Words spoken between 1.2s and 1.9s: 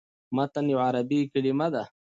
کلمه ده.